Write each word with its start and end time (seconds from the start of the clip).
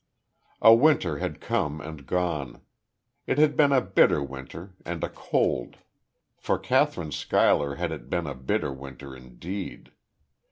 A 0.63 0.73
winter 0.73 1.19
had 1.19 1.39
come, 1.39 1.79
and 1.79 2.07
gone. 2.07 2.61
It 3.27 3.37
had 3.37 3.55
been 3.55 3.71
a 3.71 3.81
bitter 3.81 4.23
winter, 4.23 4.73
and 4.83 5.03
a 5.03 5.09
cold. 5.09 5.77
For 6.37 6.57
Kathryn 6.57 7.11
Schuyler 7.11 7.75
had 7.75 7.91
it 7.91 8.09
been 8.09 8.25
a 8.25 8.33
bitter 8.33 8.73
winter, 8.73 9.15
indeed. 9.15 9.91